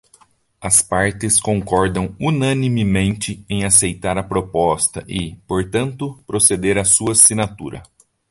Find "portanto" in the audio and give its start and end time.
5.47-6.17